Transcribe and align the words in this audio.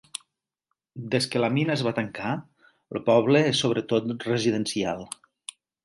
Des 1.15 1.27
que 1.33 1.41
la 1.43 1.51
mina 1.59 1.75
es 1.75 1.83
va 1.89 1.93
tancar, 1.99 2.33
el 2.99 3.05
poble 3.13 3.45
es 3.53 3.63
sobretot 3.65 4.29
residencial. 4.33 5.11